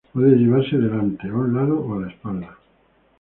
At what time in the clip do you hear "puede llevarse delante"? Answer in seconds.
0.13-1.27